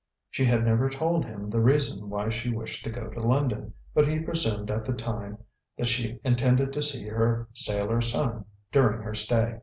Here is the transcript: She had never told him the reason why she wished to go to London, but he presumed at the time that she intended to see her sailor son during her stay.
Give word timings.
She 0.31 0.45
had 0.45 0.65
never 0.65 0.89
told 0.89 1.25
him 1.25 1.51
the 1.51 1.61
reason 1.61 2.09
why 2.09 2.29
she 2.29 2.49
wished 2.49 2.83
to 2.85 2.89
go 2.89 3.07
to 3.09 3.19
London, 3.19 3.73
but 3.93 4.07
he 4.07 4.17
presumed 4.17 4.71
at 4.71 4.83
the 4.83 4.93
time 4.93 5.37
that 5.77 5.87
she 5.87 6.19
intended 6.23 6.73
to 6.73 6.81
see 6.81 7.07
her 7.07 7.47
sailor 7.53 8.01
son 8.01 8.45
during 8.71 9.03
her 9.03 9.13
stay. 9.13 9.59